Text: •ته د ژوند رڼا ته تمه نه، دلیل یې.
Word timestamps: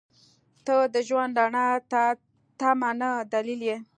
•ته 0.65 0.75
د 0.93 0.95
ژوند 1.07 1.33
رڼا 1.41 1.67
ته 1.91 2.03
تمه 2.59 2.91
نه، 2.99 3.09
دلیل 3.33 3.61
یې. 3.69 3.77